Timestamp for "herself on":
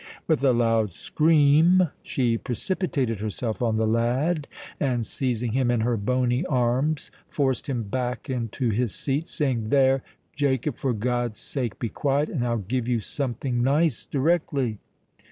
3.19-3.75